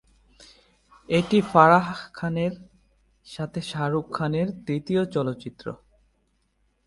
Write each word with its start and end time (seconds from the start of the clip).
এটি 1.09 1.37
ফারাহ 1.51 1.87
খানের 2.13 2.53
সাথে 3.25 3.59
শাহরুখ 3.61 4.05
খানের 4.17 4.47
তৃতীয় 4.65 5.01
চলচ্চিত্র। 5.05 5.65